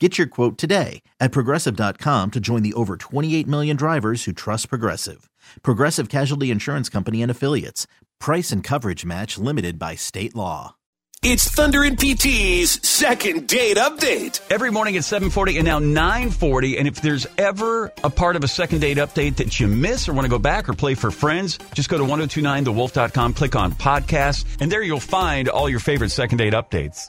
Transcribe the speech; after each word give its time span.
Get 0.00 0.18
your 0.18 0.26
quote 0.26 0.58
today 0.58 1.02
at 1.20 1.30
progressive.com 1.30 2.32
to 2.32 2.40
join 2.40 2.62
the 2.64 2.74
over 2.74 2.96
28 2.96 3.46
million 3.46 3.76
drivers 3.76 4.24
who 4.24 4.32
trust 4.32 4.68
Progressive. 4.68 5.30
Progressive 5.62 6.08
Casualty 6.08 6.50
Insurance 6.50 6.88
Company 6.88 7.22
and 7.22 7.30
Affiliates. 7.30 7.86
Price 8.18 8.50
and 8.50 8.64
coverage 8.64 9.04
match 9.04 9.38
limited 9.38 9.78
by 9.78 9.94
state 9.94 10.34
law. 10.34 10.74
It's 11.22 11.48
Thunder 11.48 11.84
and 11.84 11.96
PT's 11.98 12.86
second 12.86 13.46
date 13.46 13.78
update. 13.78 14.40
Every 14.50 14.70
morning 14.70 14.96
at 14.96 15.04
7:40 15.04 15.56
and 15.56 15.64
now 15.64 15.78
9:40 15.78 16.76
and 16.78 16.88
if 16.88 17.00
there's 17.00 17.26
ever 17.38 17.90
a 18.02 18.10
part 18.10 18.36
of 18.36 18.44
a 18.44 18.48
second 18.48 18.80
date 18.80 18.98
update 18.98 19.36
that 19.36 19.58
you 19.58 19.68
miss 19.68 20.06
or 20.08 20.12
want 20.12 20.26
to 20.26 20.28
go 20.28 20.38
back 20.38 20.68
or 20.68 20.74
play 20.74 20.94
for 20.94 21.10
friends, 21.10 21.58
just 21.72 21.88
go 21.88 21.96
to 21.96 22.04
1029thewolf.com, 22.04 23.32
click 23.32 23.56
on 23.56 23.72
podcast, 23.72 24.44
and 24.60 24.70
there 24.70 24.82
you'll 24.82 25.00
find 25.00 25.48
all 25.48 25.70
your 25.70 25.80
favorite 25.80 26.10
second 26.10 26.38
date 26.38 26.52
updates. 26.52 27.08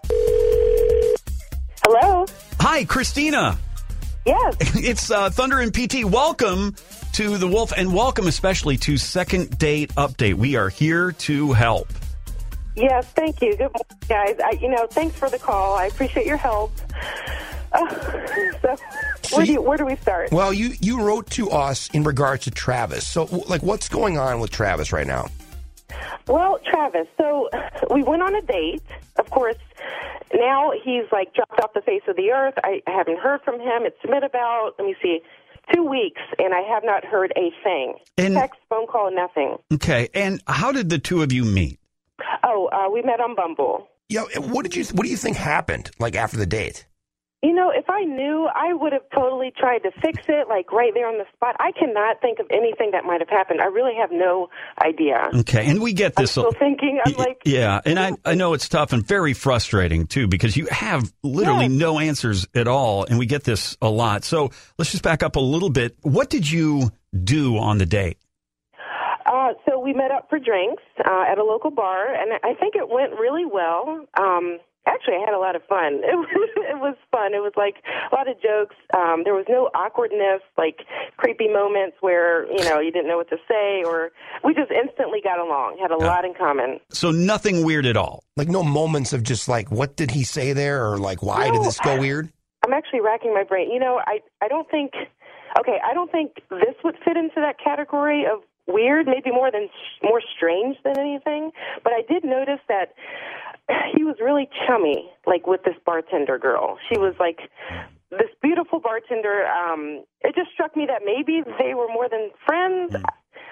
Hello. 2.75 2.83
Hi, 2.83 2.93
Christina. 2.93 3.57
Yes. 4.25 4.57
It's 4.75 5.09
uh, 5.09 5.29
Thunder 5.29 5.61
and 5.61 5.73
PT. 5.73 6.03
Welcome 6.03 6.75
to 7.13 7.37
the 7.37 7.47
Wolf, 7.47 7.71
and 7.71 7.93
welcome 7.93 8.27
especially 8.27 8.75
to 8.79 8.97
Second 8.97 9.57
Date 9.57 9.95
Update. 9.95 10.33
We 10.33 10.57
are 10.57 10.67
here 10.67 11.13
to 11.13 11.53
help. 11.53 11.87
Yes. 12.75 13.05
Thank 13.15 13.41
you. 13.41 13.51
Good 13.55 13.71
morning, 13.71 13.97
guys. 14.09 14.37
I, 14.43 14.57
you 14.59 14.67
know, 14.67 14.87
thanks 14.87 15.17
for 15.17 15.29
the 15.29 15.39
call. 15.39 15.77
I 15.77 15.85
appreciate 15.85 16.25
your 16.25 16.35
help. 16.35 16.73
Uh, 17.71 17.89
so, 18.61 18.75
where 19.37 19.45
do 19.45 19.53
you, 19.53 19.61
where 19.61 19.77
do 19.77 19.85
we 19.85 19.95
start? 19.95 20.33
Well, 20.33 20.51
you 20.51 20.73
you 20.81 21.01
wrote 21.01 21.29
to 21.31 21.51
us 21.51 21.89
in 21.91 22.03
regards 22.03 22.43
to 22.43 22.51
Travis. 22.51 23.07
So, 23.07 23.23
like, 23.47 23.63
what's 23.63 23.87
going 23.87 24.17
on 24.17 24.41
with 24.41 24.51
Travis 24.51 24.91
right 24.91 25.07
now? 25.07 25.29
Well, 26.27 26.59
Travis. 26.69 27.07
So 27.17 27.49
we 27.93 28.03
went 28.03 28.21
on 28.21 28.35
a 28.35 28.41
date. 28.41 28.83
Of 29.17 29.29
course, 29.29 29.57
now 30.33 30.71
he's 30.83 31.03
like 31.11 31.33
dropped 31.33 31.59
off 31.61 31.73
the 31.73 31.81
face 31.81 32.01
of 32.07 32.15
the 32.15 32.31
earth. 32.31 32.55
I, 32.63 32.81
I 32.87 32.91
haven't 32.91 33.19
heard 33.19 33.41
from 33.43 33.59
him. 33.59 33.83
It's 33.83 34.01
been 34.01 34.23
about 34.23 34.71
let 34.77 34.85
me 34.87 34.95
see, 35.01 35.19
two 35.73 35.83
weeks, 35.83 36.21
and 36.37 36.53
I 36.53 36.61
have 36.61 36.83
not 36.83 37.05
heard 37.05 37.31
a 37.37 37.51
thing. 37.63 37.95
And- 38.17 38.35
Text, 38.35 38.59
phone 38.69 38.87
call, 38.87 39.13
nothing. 39.13 39.57
Okay, 39.73 40.09
and 40.13 40.41
how 40.47 40.71
did 40.71 40.89
the 40.89 40.99
two 40.99 41.21
of 41.23 41.31
you 41.31 41.45
meet? 41.45 41.79
Oh, 42.43 42.69
uh, 42.71 42.89
we 42.91 43.01
met 43.01 43.19
on 43.19 43.35
Bumble. 43.35 43.87
Yeah, 44.09 44.23
what 44.37 44.63
did 44.63 44.75
you 44.75 44.85
what 44.93 45.03
do 45.03 45.09
you 45.09 45.17
think 45.17 45.35
happened 45.37 45.91
like 45.99 46.15
after 46.15 46.37
the 46.37 46.45
date? 46.45 46.85
You 47.45 47.53
know, 47.53 47.69
if 47.69 47.87
I 47.91 48.05
knew, 48.05 48.49
I 48.55 48.73
would 48.73 48.91
have 48.91 49.03
totally 49.13 49.53
tried 49.55 49.79
to 49.79 49.91
fix 50.01 50.23
it, 50.27 50.47
like 50.49 50.71
right 50.71 50.91
there 50.95 51.07
on 51.07 51.19
the 51.19 51.25
spot. 51.35 51.55
I 51.59 51.71
cannot 51.77 52.19
think 52.19 52.39
of 52.39 52.47
anything 52.49 52.89
that 52.93 53.03
might 53.05 53.21
have 53.21 53.29
happened. 53.29 53.61
I 53.61 53.65
really 53.65 53.93
have 54.01 54.09
no 54.11 54.49
idea. 54.83 55.29
Okay, 55.41 55.69
and 55.69 55.79
we 55.79 55.93
get 55.93 56.13
I'm 56.17 56.23
this. 56.23 56.31
still 56.31 56.51
thinking. 56.57 56.99
I'm 57.05 57.13
like, 57.13 57.43
yeah, 57.45 57.81
and 57.85 57.99
I, 57.99 58.13
I 58.25 58.33
know 58.33 58.53
it's 58.53 58.67
tough 58.67 58.93
and 58.93 59.05
very 59.05 59.33
frustrating 59.33 60.07
too 60.07 60.27
because 60.27 60.57
you 60.57 60.65
have 60.71 61.13
literally 61.21 61.65
Yes. 61.67 61.71
no 61.79 61.99
answers 61.99 62.47
at 62.55 62.67
all, 62.67 63.05
and 63.05 63.19
we 63.19 63.27
get 63.27 63.43
this 63.43 63.77
a 63.79 63.89
lot. 63.89 64.23
So 64.23 64.49
let's 64.79 64.89
just 64.89 65.03
back 65.03 65.21
up 65.21 65.35
a 65.35 65.39
little 65.39 65.69
bit. 65.69 65.95
What 66.01 66.31
did 66.31 66.49
you 66.49 66.89
do 67.23 67.57
on 67.59 67.77
the 67.77 67.85
date? 67.85 68.17
Uh, 69.27 69.53
so 69.69 69.79
we 69.79 69.93
met 69.93 70.09
up 70.09 70.29
for 70.31 70.39
drinks 70.39 70.81
uh, 70.99 71.25
at 71.31 71.37
a 71.37 71.43
local 71.43 71.69
bar, 71.69 72.11
and 72.11 72.31
I 72.43 72.55
think 72.59 72.75
it 72.75 72.89
went 72.89 73.11
really 73.19 73.45
well. 73.45 74.03
Um, 74.19 74.57
actually, 74.87 75.15
I 75.15 75.19
had 75.25 75.33
a 75.33 75.39
lot 75.39 75.55
of 75.55 75.63
fun. 75.67 76.01
It 76.15 76.17
was, 76.17 76.49
it 76.55 76.79
was 76.79 76.95
fun. 77.11 77.33
It 77.33 77.41
was 77.41 77.53
like 77.55 77.75
a 78.11 78.15
lot 78.15 78.27
of 78.27 78.35
jokes. 78.41 78.75
Um, 78.93 79.23
there 79.23 79.33
was 79.33 79.45
no 79.49 79.69
awkwardness, 79.73 80.41
like 80.57 80.85
creepy 81.17 81.47
moments 81.47 81.97
where 82.01 82.45
you 82.51 82.63
know 82.63 82.79
you 82.79 82.91
didn't 82.91 83.07
know 83.07 83.17
what 83.17 83.29
to 83.29 83.37
say, 83.47 83.83
or 83.83 84.11
we 84.43 84.53
just 84.53 84.71
instantly 84.71 85.19
got 85.23 85.39
along. 85.39 85.77
Had 85.81 85.91
a 85.91 85.97
lot 85.97 86.25
in 86.25 86.33
common. 86.33 86.79
So 86.89 87.11
nothing 87.11 87.63
weird 87.63 87.85
at 87.85 87.97
all. 87.97 88.23
Like, 88.37 88.47
no 88.47 88.63
moments 88.63 89.13
of 89.13 89.23
just 89.23 89.47
like, 89.47 89.71
what 89.71 89.95
did 89.95 90.11
he 90.11 90.23
say 90.23 90.53
there, 90.53 90.85
or 90.85 90.97
like, 90.97 91.23
why 91.23 91.49
did 91.49 91.63
this 91.63 91.79
go 91.79 91.99
weird? 91.99 92.31
I'm 92.65 92.73
actually 92.73 93.01
racking 93.01 93.33
my 93.33 93.43
brain. 93.43 93.71
You 93.71 93.79
know, 93.79 94.01
I 94.05 94.19
I 94.41 94.47
don't 94.47 94.69
think. 94.69 94.93
Okay, 95.59 95.79
I 95.89 95.93
don't 95.93 96.11
think 96.11 96.41
this 96.49 96.75
would 96.83 96.95
fit 97.05 97.15
into 97.15 97.35
that 97.37 97.57
category 97.63 98.25
of 98.25 98.41
weird. 98.67 99.05
Maybe 99.05 99.31
more 99.31 99.51
than 99.51 99.69
more 100.03 100.21
strange 100.35 100.77
than 100.83 100.99
anything. 100.99 101.51
But 101.83 101.93
I 101.93 102.01
did 102.01 102.23
notice 102.23 102.59
that 102.67 102.93
he 103.95 104.03
was 104.03 104.15
really 104.21 104.49
chummy, 104.67 105.09
like 105.25 105.47
with 105.47 105.63
this 105.63 105.75
bartender 105.85 106.37
girl. 106.37 106.77
She 106.91 106.97
was 106.99 107.15
like 107.19 107.39
this 108.11 108.29
beautiful 108.41 108.79
bartender. 108.79 109.45
Um, 109.47 110.03
it 110.21 110.35
just 110.35 110.51
struck 110.53 110.75
me 110.75 110.85
that 110.87 111.01
maybe 111.05 111.41
they 111.59 111.73
were 111.73 111.87
more 111.87 112.07
than 112.09 112.29
friends. 112.45 112.95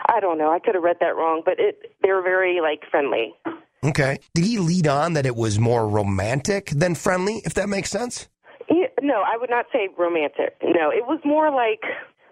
I 0.08 0.20
don't 0.20 0.38
know. 0.38 0.52
I 0.52 0.60
could 0.60 0.76
have 0.76 0.84
read 0.84 0.98
that 1.00 1.16
wrong, 1.16 1.42
but 1.46 1.56
it 1.60 1.94
they 2.02 2.12
were 2.12 2.22
very 2.22 2.60
like 2.62 2.82
friendly. 2.90 3.34
Okay, 3.84 4.20
did 4.34 4.46
he 4.46 4.60
lead 4.60 4.88
on 4.88 5.14
that 5.14 5.26
it 5.26 5.36
was 5.36 5.60
more 5.60 5.88
romantic 5.90 6.68
than 6.70 6.96
friendly? 6.96 7.42
If 7.46 7.54
that 7.56 7.68
makes 7.68 7.90
sense. 7.90 8.30
He, 8.70 8.86
no, 9.02 9.22
I 9.26 9.36
would 9.38 9.50
not 9.50 9.66
say 9.74 9.90
romantic. 9.98 10.56
No, 10.64 10.90
it 10.90 11.06
was 11.06 11.20
more 11.26 11.52
like 11.52 11.82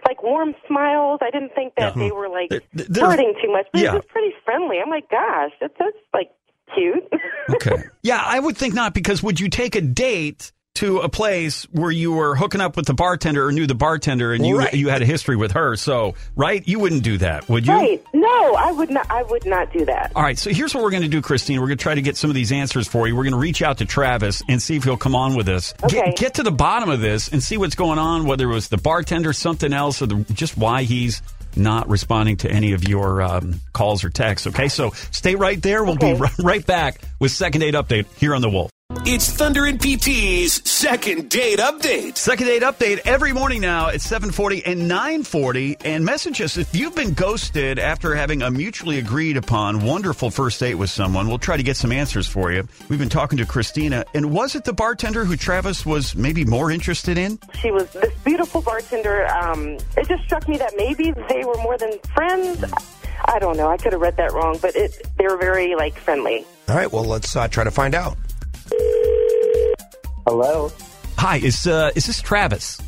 like 0.08 0.24
warm 0.24 0.56
smiles. 0.68 1.20
I 1.22 1.30
didn't 1.30 1.54
think 1.54 1.74
that 1.78 1.96
they 1.96 2.12
were 2.12 2.30
like 2.30 2.50
They're- 2.50 2.62
they're- 2.74 3.04
flirting 3.06 3.34
too 3.44 3.52
much, 3.52 3.68
but 3.74 3.82
yeah. 3.82 3.92
it 3.92 3.96
was 3.96 4.06
pretty 4.08 4.34
friendly. 4.46 4.78
I'm 4.84 4.90
like, 4.90 5.10
gosh, 5.10 5.52
that's 5.60 5.74
that's 5.78 5.98
like 6.14 6.32
cute. 6.76 7.04
Okay. 7.56 7.84
yeah, 8.02 8.22
I 8.24 8.40
would 8.40 8.56
think 8.56 8.74
not 8.74 8.94
because 8.94 9.22
would 9.22 9.40
you 9.40 9.50
take 9.50 9.76
a 9.76 9.82
date 9.82 10.54
to 10.76 11.00
a 11.00 11.10
place 11.10 11.64
where 11.72 11.92
you 11.92 12.14
were 12.14 12.34
hooking 12.34 12.62
up 12.62 12.78
with 12.78 12.86
the 12.86 12.94
bartender 12.94 13.46
or 13.46 13.52
knew 13.52 13.68
the 13.68 13.76
bartender 13.76 14.32
and 14.32 14.46
you 14.46 14.60
Right. 14.60 14.74
you 14.74 14.88
had 14.88 15.02
a 15.02 15.06
history 15.06 15.36
with 15.36 15.52
her? 15.52 15.76
So, 15.76 16.16
right? 16.36 16.66
You 16.66 16.80
wouldn't 16.80 17.04
do 17.04 17.18
that, 17.18 17.50
would 17.50 17.68
you? 17.68 17.74
right? 17.74 18.02
No, 18.14 18.54
I 18.56 18.72
would 18.72 18.90
not. 18.90 19.06
I 19.12 19.24
would 19.24 19.46
not 19.46 19.74
do 19.74 19.84
that. 19.84 20.14
All 20.16 20.22
right, 20.24 20.38
so 20.38 20.50
here's 20.52 20.74
what 20.74 20.82
we're 20.82 20.92
going 20.92 21.02
to 21.04 21.10
do, 21.10 21.22
Christine. 21.22 21.60
We're 21.60 21.68
going 21.68 21.78
to 21.80 21.84
try 21.84 21.96
to 21.96 22.02
get 22.02 22.16
some 22.16 22.30
of 22.30 22.36
these 22.36 22.54
answers 22.54 22.88
for 22.88 23.06
you. 23.06 23.18
We're 23.18 23.24
going 23.24 23.34
to 23.34 23.40
reach 23.40 23.62
out 23.62 23.80
to 23.80 23.86
Travis 23.86 24.42
and 24.48 24.62
see 24.62 24.78
if 24.78 24.86
he'll 24.86 24.96
come 24.96 25.16
on 25.16 25.36
with 25.36 25.50
us. 25.50 25.74
Okay. 25.84 26.06
Get, 26.12 26.18
get 26.18 26.34
to 26.36 26.44
the 26.44 26.52
bottom 26.52 26.90
of 26.90 27.02
this 27.02 27.28
and 27.28 27.44
see 27.44 27.58
what's 27.58 27.76
going 27.76 28.00
on, 28.00 28.26
whether 28.26 28.50
it 28.50 28.54
was 28.54 28.70
the 28.70 28.78
bartender, 28.78 29.34
something 29.34 29.74
else, 29.74 30.02
or 30.02 30.06
the, 30.06 30.16
just 30.34 30.56
why 30.56 30.84
he's 30.84 31.22
not 31.56 31.90
responding 31.90 32.38
to 32.38 32.52
any 32.52 32.74
of 32.74 32.88
your 32.88 33.22
um, 33.22 33.62
calls 33.74 34.04
or 34.04 34.10
texts. 34.10 34.48
Okay, 34.48 34.68
so 34.68 34.92
stay 35.12 35.36
right 35.36 35.62
there. 35.62 35.84
We'll 35.84 35.96
be 35.98 36.06
Okay. 36.08 36.20
right, 36.20 36.34
right 36.40 36.66
back 36.66 37.02
with 37.20 37.32
Second 37.32 37.62
Date 37.62 37.74
Update 37.74 38.06
here 38.18 38.34
on 38.36 38.42
The 38.42 38.50
Wolf. 38.50 38.72
It's 39.04 39.32
Thunder 39.32 39.66
and 39.66 39.82
PT's 39.82 40.70
second 40.70 41.30
date 41.30 41.58
update. 41.58 42.18
Second 42.18 42.46
date 42.46 42.62
update 42.62 43.00
every 43.00 43.34
morning 43.34 43.60
now 43.60 43.90
at 43.90 44.00
740 44.00 44.64
and 44.66 44.88
940. 44.88 45.78
And 45.84 46.06
message 46.06 46.40
us 46.40 46.56
if 46.56 46.76
you've 46.76 46.96
been 46.96 47.14
ghosted 47.14 47.80
after 47.80 48.14
having 48.14 48.44
a 48.44 48.52
mutually 48.52 49.00
agreed 49.00 49.38
upon 49.38 49.84
wonderful 49.84 50.30
first 50.30 50.60
date 50.60 50.76
with 50.76 50.92
someone. 50.92 51.28
We'll 51.28 51.40
try 51.40 51.58
to 51.58 51.64
get 51.64 51.78
some 51.78 51.92
answers 51.92 52.28
for 52.28 52.52
you. 52.52 52.68
We've 52.90 53.00
been 53.00 53.10
talking 53.10 53.40
to 53.40 53.46
Christina. 53.46 54.06
And 54.14 54.32
was 54.32 54.56
it 54.56 54.66
the 54.66 54.74
bartender 54.74 55.26
who 55.26 55.36
Travis 55.36 55.84
was 55.84 56.16
maybe 56.16 56.46
more 56.46 56.70
interested 56.70 57.18
in? 57.18 57.40
She 57.60 57.72
was 57.72 57.92
this 57.94 58.14
beautiful 58.24 58.62
bartender. 58.62 59.26
Um, 59.28 59.78
it 59.98 60.08
just 60.08 60.24
struck 60.26 60.48
me 60.48 60.58
that 60.58 60.74
maybe 60.78 61.12
they 61.28 61.44
were 61.44 61.58
more 61.58 61.78
than 61.78 61.98
friends. 62.14 62.64
I 63.26 63.40
don't 63.40 63.58
know. 63.58 63.68
I 63.68 63.78
could 63.78 63.94
have 63.94 64.02
read 64.02 64.18
that 64.18 64.32
wrong, 64.32 64.60
but 64.62 64.76
it 64.76 65.08
they 65.18 65.26
were 65.26 65.38
very 65.38 65.76
like 65.76 65.98
friendly. 65.98 66.46
All 66.70 66.76
right, 66.76 66.92
well, 66.92 67.04
let's 67.04 67.36
uh, 67.36 67.48
try 67.48 67.64
to 67.64 67.72
find 67.72 67.96
out. 67.96 68.16
Hello. 70.28 70.72
Hi, 71.18 71.38
is, 71.38 71.68
uh, 71.68 71.92
is 71.96 72.06
this 72.06 72.22
Travis? 72.22 72.82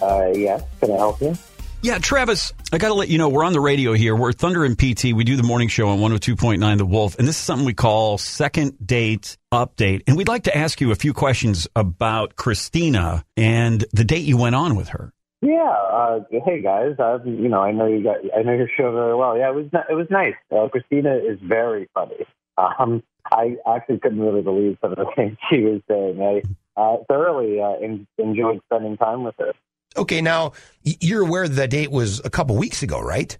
Uh, 0.00 0.32
yes. 0.34 0.62
Can 0.80 0.92
I 0.92 0.96
help 0.96 1.20
you? 1.20 1.34
Yeah, 1.82 1.98
Travis, 1.98 2.52
I 2.72 2.78
got 2.78 2.88
to 2.88 2.94
let 2.94 3.08
you 3.08 3.18
know 3.18 3.28
we're 3.28 3.44
on 3.44 3.52
the 3.52 3.60
radio 3.60 3.92
here. 3.92 4.16
We're 4.16 4.32
Thunder 4.32 4.64
and 4.64 4.76
PT. 4.76 5.12
We 5.12 5.24
do 5.24 5.36
the 5.36 5.42
morning 5.42 5.68
show 5.68 5.88
on 5.88 5.98
102.9 6.00 6.78
The 6.78 6.86
Wolf, 6.86 7.18
and 7.18 7.28
this 7.28 7.36
is 7.36 7.42
something 7.42 7.64
we 7.64 7.74
call 7.74 8.18
second 8.18 8.74
date 8.84 9.36
update. 9.52 10.02
And 10.06 10.16
we'd 10.16 10.26
like 10.26 10.44
to 10.44 10.56
ask 10.56 10.80
you 10.80 10.90
a 10.90 10.96
few 10.96 11.12
questions 11.12 11.68
about 11.76 12.34
Christina 12.34 13.24
and 13.36 13.84
the 13.92 14.04
date 14.04 14.24
you 14.24 14.36
went 14.36 14.54
on 14.54 14.74
with 14.74 14.88
her. 14.88 15.12
Yeah. 15.42 15.70
Uh, 15.70 16.20
hey 16.44 16.60
guys. 16.60 16.96
Uh, 16.98 17.18
you 17.24 17.48
know, 17.48 17.60
I 17.60 17.70
know 17.70 17.86
you 17.86 18.02
got. 18.02 18.16
I 18.36 18.42
know 18.42 18.54
your 18.54 18.68
show 18.76 18.90
very 18.90 19.14
well. 19.14 19.38
Yeah, 19.38 19.50
it 19.50 19.54
was. 19.54 19.66
It 19.88 19.94
was 19.94 20.06
nice. 20.10 20.34
Uh, 20.50 20.68
Christina 20.68 21.14
is 21.14 21.38
very 21.42 21.88
funny. 21.94 22.26
Um, 22.58 23.02
I 23.30 23.56
actually 23.66 23.98
couldn't 23.98 24.20
really 24.20 24.42
believe 24.42 24.78
some 24.80 24.92
of 24.92 24.98
the 24.98 25.06
things 25.16 25.36
she 25.50 25.60
was 25.60 25.80
saying. 25.88 26.20
I 26.20 26.42
uh, 26.80 26.98
thoroughly 27.08 27.60
uh, 27.60 27.74
en- 27.82 28.06
enjoyed 28.18 28.60
spending 28.66 28.96
time 28.96 29.24
with 29.24 29.34
her. 29.38 29.52
Okay, 29.96 30.20
now 30.20 30.52
you're 30.82 31.22
aware 31.22 31.48
the 31.48 31.66
date 31.66 31.90
was 31.90 32.20
a 32.24 32.30
couple 32.30 32.56
weeks 32.56 32.82
ago, 32.82 33.00
right? 33.00 33.36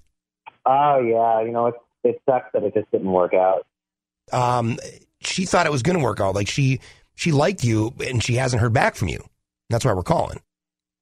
Oh 0.64 0.98
yeah. 0.98 1.42
You 1.42 1.52
know, 1.52 1.66
it 1.66 1.74
it 2.02 2.22
sucks 2.28 2.50
that 2.52 2.62
it 2.62 2.74
just 2.74 2.90
didn't 2.90 3.12
work 3.12 3.34
out. 3.34 3.66
Um, 4.32 4.78
she 5.20 5.44
thought 5.44 5.66
it 5.66 5.72
was 5.72 5.82
going 5.82 5.98
to 5.98 6.02
work 6.02 6.20
out. 6.20 6.34
Like 6.34 6.48
she 6.48 6.80
she 7.14 7.32
liked 7.32 7.64
you, 7.64 7.94
and 8.06 8.22
she 8.22 8.34
hasn't 8.34 8.60
heard 8.60 8.72
back 8.72 8.94
from 8.96 9.08
you. 9.08 9.24
That's 9.70 9.84
why 9.84 9.92
we're 9.92 10.02
calling. 10.02 10.40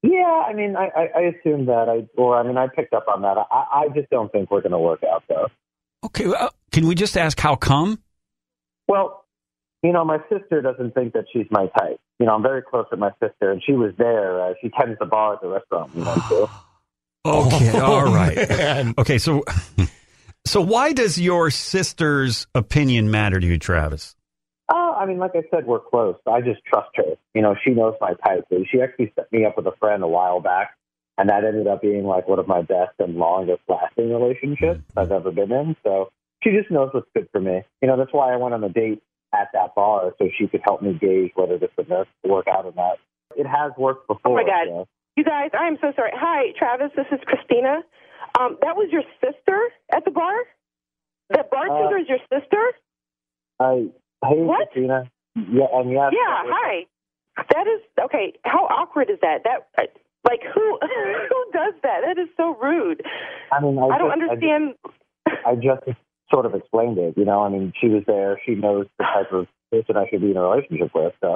Yeah, 0.03 0.45
I 0.47 0.53
mean, 0.53 0.77
I, 0.77 0.91
I, 0.95 1.09
I 1.17 1.21
assumed 1.21 1.69
that. 1.69 1.89
I, 1.89 2.07
or 2.21 2.37
I 2.37 2.43
mean, 2.43 2.59
I 2.59 2.69
picked 2.69 2.93
up 2.93 3.07
on 3.09 3.23
that. 3.23 3.39
I, 3.39 3.45
I 3.51 3.89
just 3.95 4.11
don't 4.11 4.31
think 4.31 4.51
we're 4.51 4.61
going 4.61 4.73
to 4.73 4.79
work 4.79 5.03
out, 5.03 5.25
though. 5.29 5.47
Okay, 6.05 6.27
well, 6.27 6.53
can 6.73 6.87
we 6.87 6.95
just 6.95 7.17
ask 7.17 7.41
how 7.41 7.57
come? 7.57 8.03
Well, 8.89 9.25
you 9.83 9.93
know, 9.93 10.05
my 10.05 10.19
sister 10.31 10.63
doesn't 10.63 10.95
think 10.95 11.13
that 11.13 11.27
she's 11.33 11.47
my 11.51 11.67
type. 11.79 12.01
You 12.19 12.27
know, 12.27 12.35
I'm 12.35 12.43
very 12.43 12.63
close 12.63 12.87
with 12.91 13.01
my 13.01 13.11
sister, 13.23 13.51
and 13.51 13.63
she 13.65 13.73
was 13.73 13.93
there. 13.99 14.41
Uh, 14.41 14.55
she 14.63 14.71
tends 14.71 14.99
the 14.99 15.07
bar 15.07 15.35
at 15.35 15.43
the 15.43 15.49
restaurant 15.49 15.95
we 15.95 16.03
went 16.03 16.23
to. 16.29 16.49
Okay, 17.27 17.79
all 17.81 18.05
right. 18.05 18.49
Man. 18.49 18.95
Okay, 18.97 19.19
so 19.19 19.45
so 20.47 20.61
why 20.61 20.93
does 20.93 21.21
your 21.21 21.51
sister's 21.51 22.47
opinion 22.55 23.11
matter 23.11 23.41
to 23.41 23.47
you, 23.47 23.59
Travis? 23.59 24.17
Oh, 24.73 24.97
I 24.99 25.05
mean, 25.05 25.19
like 25.19 25.33
I 25.35 25.43
said, 25.51 25.67
we're 25.67 25.81
close. 25.81 26.17
I 26.27 26.41
just 26.41 26.65
trust 26.65 26.91
her. 26.95 27.17
You 27.35 27.43
know, 27.43 27.55
she 27.63 27.71
knows 27.71 27.95
my 28.01 28.15
type. 28.27 28.47
She 28.71 28.81
actually 28.81 29.13
set 29.15 29.31
me 29.31 29.45
up 29.45 29.59
with 29.59 29.67
a 29.67 29.77
friend 29.79 30.03
a 30.03 30.07
while 30.07 30.41
back, 30.41 30.77
and 31.19 31.29
that 31.29 31.45
ended 31.45 31.67
up 31.67 31.83
being 31.83 32.05
like 32.05 32.27
one 32.27 32.39
of 32.39 32.49
my 32.49 32.63
best 32.63 32.93
and 32.99 33.17
longest 33.17 33.61
lasting 33.69 34.11
relationships 34.11 34.81
I've 34.97 35.13
ever 35.13 35.31
been 35.31 35.53
in. 35.53 35.77
So 35.83 36.11
she 36.45 36.51
just 36.51 36.71
knows 36.71 36.91
what's 36.93 37.09
good 37.15 37.29
for 37.33 37.41
me. 37.41 37.63
You 37.81 37.89
know, 37.89 37.97
that's 37.97 38.13
why 38.13 38.33
I 38.33 38.37
went 38.37 38.55
on 38.55 38.63
a 38.63 38.69
date 38.69 39.03
at 39.35 39.49
that 39.55 39.75
bar 39.75 40.13
so 40.19 40.29
she 40.39 40.47
could 40.47 40.61
help 40.63 40.83
me 40.83 40.93
gauge 41.01 41.33
whether 41.35 41.59
this 41.59 41.71
would 41.77 41.89
work 42.23 42.47
out 42.47 42.67
or 42.67 42.73
not. 42.77 42.99
It 43.37 43.47
has 43.47 43.73
worked 43.77 44.07
before. 44.07 44.33
Oh 44.33 44.35
my 44.35 44.45
God. 44.45 44.67
so- 44.69 44.89
You 45.17 45.25
guys, 45.25 45.51
I 45.59 45.67
am 45.67 45.79
so 45.81 45.93
sorry. 45.97 46.13
Hi, 46.15 46.53
Travis. 46.57 46.93
This 46.95 47.07
is 47.11 47.19
Christina. 47.27 47.83
Um, 48.39 48.59
that 48.63 48.77
was 48.77 48.89
your 48.93 49.03
sister 49.21 49.59
at 49.93 50.05
the 50.05 50.11
bar. 50.11 50.35
The 51.31 51.45
bartender 51.51 51.97
Uh, 51.99 52.03
is 52.03 52.09
your 52.09 52.19
sister. 52.31 52.63
I 53.59 53.89
hey 54.27 54.43
What? 54.43 54.71
Christina. 54.71 55.11
Yeah, 55.37 55.67
and 55.73 55.91
yes. 55.91 56.13
Yeah. 56.13 56.43
Hi. 56.47 56.87
That 57.37 57.67
is 57.67 57.81
okay. 58.05 58.35
How 58.45 58.67
awkward 58.67 59.11
is 59.11 59.19
that? 59.23 59.43
That 59.45 59.67
uh, 59.79 59.83
like 60.29 60.43
who 60.55 60.79
who 60.83 61.45
does 61.53 61.75
that? 61.83 62.03
That 62.05 62.19
is 62.19 62.29
so 62.37 62.55
rude. 62.61 63.03
I 63.51 63.61
mean, 63.61 63.79
I, 63.79 63.87
I 63.87 63.99
don't 63.99 64.11
just, 64.11 64.31
understand. 64.31 64.75
I 65.47 65.55
just, 65.55 65.83
I 65.89 65.91
just 65.91 65.99
sort 66.35 66.47
of 66.47 66.55
explained 66.55 66.99
it. 66.99 67.15
You 67.17 67.25
know, 67.25 67.41
I 67.43 67.49
mean, 67.49 67.73
she 67.81 67.89
was 67.89 68.03
there. 68.07 68.41
She 68.45 68.55
knows 68.57 68.87
the 68.99 69.05
type 69.05 69.33
of 69.33 69.47
person 69.71 69.97
I 69.97 70.09
should 70.11 70.21
be 70.21 70.33
in 70.33 70.37
a 70.37 70.43
relationship 70.43 70.91
with. 70.95 71.13
So 71.21 71.29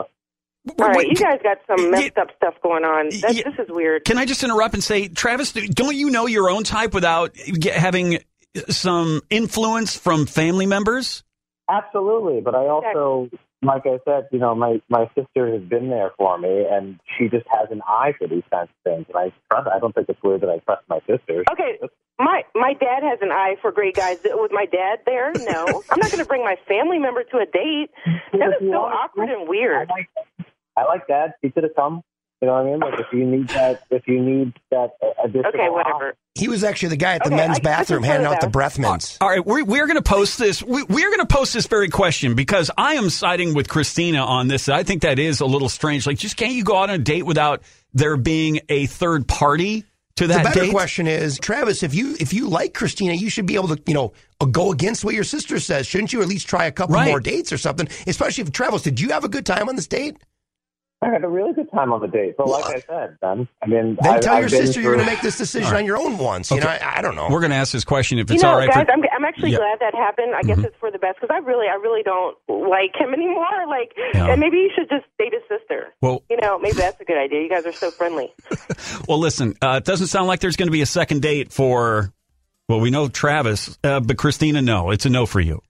All 0.81 0.89
right, 0.89 1.07
you 1.07 1.15
guys 1.15 1.39
got 1.43 1.59
some 1.69 1.91
messed 1.91 2.13
Yeah. 2.17 2.23
up 2.23 2.29
stuff 2.37 2.55
going 2.63 2.85
on. 2.85 3.11
That, 3.21 3.35
Yeah. 3.35 3.43
This 3.51 3.67
is 3.67 3.71
weird. 3.71 4.05
Can 4.05 4.19
I 4.19 4.25
just 4.25 4.43
interrupt 4.43 4.75
and 4.75 4.83
say, 4.83 5.09
Travis, 5.09 5.53
don't 5.53 5.95
you 5.95 6.11
know 6.11 6.27
your 6.27 6.51
own 6.51 6.65
type 6.65 6.93
without 6.95 7.33
get, 7.35 7.75
having 7.75 8.17
uh, 8.17 8.61
some 8.69 9.21
influence 9.31 9.97
from 9.97 10.27
family 10.27 10.67
members? 10.67 11.23
absolutely, 11.71 12.41
but 12.41 12.55
I 12.55 12.67
also, 12.67 13.29
like 13.63 13.83
I 13.87 13.99
said, 14.05 14.29
you 14.31 14.39
know, 14.39 14.55
my 14.55 14.81
my 14.89 15.11
sister 15.15 15.53
has 15.53 15.63
been 15.63 15.91
there 15.91 16.13
for 16.17 16.39
me, 16.39 16.65
and 16.71 17.01
she 17.17 17.29
just 17.29 17.47
has 17.51 17.69
an 17.71 17.83
eye 17.87 18.13
for 18.19 18.29
these 18.29 18.45
kinds 18.51 18.71
of 18.71 18.83
things. 18.85 19.07
And 19.09 19.17
I 19.17 19.33
trust. 19.51 19.69
I 19.73 19.79
don't 19.79 19.95
think 19.95 20.09
it's 20.09 20.23
weird 20.23 20.43
that 20.43 20.51
I 20.51 20.59
trust 20.59 20.83
my 20.89 21.01
sister. 21.01 21.45
Okay, 21.51 21.79
my 22.19 22.43
my 22.55 22.75
dad 22.75 23.03
has 23.03 23.19
an 23.21 23.33
eye 23.33 23.57
for 23.61 23.73
great 23.73 23.97
guys. 23.97 24.19
Was 24.25 24.51
my 24.53 24.67
dad 24.67 25.01
there? 25.07 25.33
No, 25.35 25.83
I'm 25.91 25.99
not 25.99 26.11
going 26.11 26.23
to 26.23 26.29
bring 26.29 26.45
my 26.45 26.57
family 26.69 26.99
member 26.99 27.25
to 27.25 27.39
a 27.39 27.47
date. 27.47 27.91
That 28.33 28.61
is 28.61 28.69
so 28.71 28.79
awkward 28.79 29.31
and 29.31 29.47
I 29.47 29.51
weird. 29.51 29.89
like, 29.89 30.09
I 30.77 30.85
like 30.85 31.09
that. 31.09 31.35
He 31.43 31.51
should 31.51 31.65
have 31.65 31.75
come. 31.75 32.03
You 32.41 32.47
know 32.47 32.55
what 32.55 32.61
I 32.61 32.65
mean? 32.71 32.79
Like 32.79 33.01
if 33.01 33.07
you 33.13 33.25
need 33.27 33.49
that, 33.49 33.83
if 33.91 34.07
you 34.07 34.21
need 34.21 34.53
that 34.71 34.91
additional. 35.25 35.49
Okay, 35.49 35.69
whatever. 35.69 36.15
He 36.37 36.47
was 36.47 36.63
actually 36.63 36.91
the 36.91 36.97
guy 36.97 37.15
at 37.15 37.23
the 37.25 37.29
Okay, 37.31 37.37
men's 37.37 37.57
I- 37.57 37.61
I 37.61 37.63
bathroom 37.63 38.03
just 38.03 38.13
handing 38.13 38.33
out 38.33 38.41
the 38.41 38.47
breath 38.49 38.79
mints. 38.79 39.19
All 39.21 39.29
right, 39.29 39.45
we're, 39.45 39.65
we're 39.65 39.87
going 39.89 39.97
to 39.97 40.03
post 40.03 40.39
this. 40.39 40.63
We, 40.63 40.85
we're 40.85 41.09
going 41.09 41.19
to 41.19 41.27
post 41.27 41.53
this 41.53 41.67
very 41.67 41.89
question 41.89 42.35
because 42.37 42.71
I 42.79 42.95
am 42.95 43.11
siding 43.11 43.55
with 43.55 43.69
Christina 43.69 44.21
on 44.25 44.47
this. 44.47 44.69
I 44.69 44.85
think 44.85 45.03
that 45.03 45.19
is 45.19 45.41
a 45.41 45.47
little 45.47 45.69
strange. 45.69 46.07
Like, 46.07 46.17
just 46.19 46.37
can't 46.37 46.53
you 46.53 46.63
go 46.63 46.77
out 46.77 46.91
on 46.91 46.95
a 46.95 46.99
date 46.99 47.25
without 47.27 47.63
there 47.93 48.17
being 48.17 48.61
a 48.69 48.87
third 48.87 49.27
party 49.27 49.85
to 50.17 50.29
that? 50.29 50.45
The 50.45 50.49
better 50.51 50.61
date? 50.67 50.71
question 50.71 51.09
is, 51.09 51.41
Travis, 51.41 51.83
if 51.83 51.93
you 51.93 52.15
if 52.21 52.33
you 52.33 52.49
like 52.49 52.73
Christina, 52.73 53.15
you 53.15 53.31
should 53.31 53.47
be 53.47 53.57
able 53.57 53.75
to, 53.75 53.83
you 53.89 53.95
know, 53.95 54.13
uh, 54.41 54.45
go 54.45 54.71
against 54.71 55.05
what 55.05 55.15
your 55.17 55.25
sister 55.25 55.59
says. 55.59 55.89
Shouldn't 55.89 56.13
you 56.13 56.23
at 56.23 56.29
least 56.29 56.47
try 56.47 56.67
a 56.67 56.73
couple 56.73 56.95
Right. 56.95 57.09
more 57.09 57.19
dates 57.19 57.53
or 57.53 57.59
something? 57.59 57.89
Especially 58.07 58.43
if 58.43 58.53
Travis, 58.53 58.83
did 58.83 59.01
you 59.01 59.09
have 59.09 59.25
a 59.25 59.29
good 59.29 59.45
time 59.45 59.69
on 59.69 59.75
this 59.75 59.89
date? 59.89 60.19
I 61.01 61.11
had 61.11 61.23
a 61.23 61.29
really 61.29 61.53
good 61.53 61.71
time 61.71 61.93
on 61.93 62.01
the 62.01 62.09
date, 62.09 62.35
but 62.37 62.49
like 62.49 62.65
I 62.65 62.81
said, 62.81 63.19
Ben, 63.21 63.47
I 63.63 63.67
mean, 63.67 63.97
Then 64.03 64.15
I, 64.15 64.19
tell 64.19 64.35
I've 64.35 64.41
your 64.41 64.51
been 64.51 64.67
sister 64.67 64.81
you're 64.81 64.95
going 64.97 65.07
to 65.07 65.11
make 65.13 65.21
this 65.23 65.39
decision 65.39 65.77
on 65.77 65.85
your 65.87 65.97
own 65.97 66.19
once. 66.19 66.51
You 66.51 66.59
know, 66.59 66.67
I, 66.67 66.97
I 66.97 67.03
don't 67.03 67.15
know. 67.15 67.29
We're 67.31 67.39
going 67.39 67.51
to 67.53 67.57
ask 67.57 67.73
this 67.73 67.85
question 67.85 68.19
if 68.19 68.29
You 68.31 68.35
it's 68.35 68.43
know, 68.43 68.51
all 68.51 68.59
right. 68.59 68.69
guys, 68.69 68.85
for, 68.87 68.93
I'm 68.93 69.03
I'm 69.17 69.25
actually 69.25 69.53
Yeah. 69.53 69.59
glad 69.59 69.79
that 69.79 69.95
happened. 69.95 70.35
I 70.35 70.43
guess 70.43 70.59
it's 70.59 70.75
for 70.81 70.91
the 70.91 70.99
best 70.99 71.21
because 71.21 71.33
I 71.33 71.39
really 71.39 71.67
I 71.69 71.75
really 71.75 72.03
don't 72.03 72.37
like 72.49 72.97
him 72.99 73.15
anymore. 73.15 73.47
Like, 73.69 73.93
Yeah. 74.13 74.27
and 74.33 74.41
maybe 74.41 74.57
you 74.57 74.71
should 74.75 74.89
just 74.89 75.05
date 75.21 75.33
his 75.33 75.43
sister. 75.49 75.87
well, 76.03 76.25
You 76.29 76.37
know, 76.43 76.59
maybe 76.59 76.79
that's 76.79 77.01
a 77.01 77.05
good 77.05 77.17
idea. 77.19 77.43
You 77.43 77.49
guys 77.49 77.65
are 77.65 77.73
so 77.73 77.93
friendly. 77.93 78.33
well, 79.09 79.19
listen, 79.19 79.55
uh, 79.63 79.77
it 79.79 79.85
doesn't 79.85 80.09
sound 80.09 80.27
like 80.27 80.41
there's 80.41 80.57
going 80.57 80.67
to 80.69 80.73
be 80.73 80.83
a 80.83 80.87
second 80.87 81.23
date 81.23 81.53
for, 81.53 82.13
well, 82.69 82.81
we 82.81 82.91
know 82.91 83.07
Travis, 83.09 83.79
uh, 83.85 84.01
but 84.01 84.19
Christina, 84.19 84.63
no. 84.63 84.91
It's 84.91 85.07
a 85.07 85.11
no 85.11 85.27
for 85.27 85.41
you. 85.41 85.63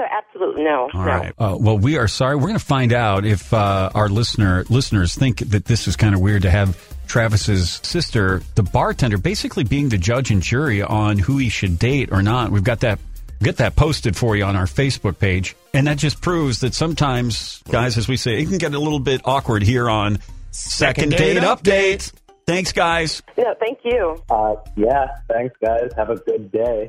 It, 0.00 0.04
it's 0.04 0.34
an 0.34 0.44
absolute 0.44 0.64
no. 0.64 0.88
All 0.92 1.00
no. 1.00 1.06
right. 1.06 1.32
Uh, 1.38 1.56
well, 1.58 1.78
we 1.78 1.98
are 1.98 2.08
sorry. 2.08 2.36
We're 2.36 2.42
going 2.42 2.54
to 2.54 2.64
find 2.64 2.92
out 2.92 3.24
if 3.24 3.52
uh, 3.52 3.90
our 3.94 4.08
listener 4.08 4.64
listeners 4.68 5.14
think 5.14 5.38
that 5.38 5.64
this 5.64 5.88
is 5.88 5.96
kind 5.96 6.14
of 6.14 6.20
weird 6.20 6.42
to 6.42 6.50
have 6.50 6.78
Travis's 7.06 7.80
sister, 7.82 8.42
the 8.54 8.62
bartender, 8.62 9.18
basically 9.18 9.64
being 9.64 9.88
the 9.88 9.98
judge 9.98 10.30
and 10.30 10.42
jury 10.42 10.82
on 10.82 11.18
who 11.18 11.38
he 11.38 11.48
should 11.48 11.78
date 11.78 12.10
or 12.12 12.22
not. 12.22 12.50
We've 12.50 12.64
got 12.64 12.80
that 12.80 12.98
get 13.42 13.56
that 13.56 13.74
posted 13.74 14.16
for 14.16 14.36
you 14.36 14.44
on 14.44 14.54
our 14.54 14.66
Facebook 14.66 15.18
page, 15.18 15.56
and 15.72 15.86
that 15.86 15.98
just 15.98 16.20
proves 16.20 16.60
that 16.60 16.74
sometimes, 16.74 17.62
guys, 17.70 17.96
as 17.96 18.06
we 18.06 18.16
say, 18.16 18.40
it 18.40 18.48
can 18.48 18.58
get 18.58 18.74
a 18.74 18.78
little 18.78 19.00
bit 19.00 19.22
awkward 19.24 19.62
here 19.62 19.88
on 19.88 20.18
Second, 20.50 21.10
Date 21.10 21.34
Date 21.34 21.42
Update. 21.42 22.12
Thanks, 22.46 22.72
guys. 22.72 23.22
No, 23.38 23.54
thank 23.60 23.78
you. 23.84 24.22
Uh, 24.28 24.56
yeah, 24.76 25.06
thanks, 25.28 25.54
guys. 25.64 25.90
Have 25.96 26.10
a 26.10 26.16
good 26.16 26.50
day. 26.50 26.88